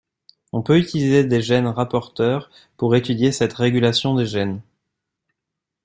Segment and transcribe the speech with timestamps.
[0.51, 4.63] On peut utiliser des gènes rapporteurs pour étudier cette régulation des gènes.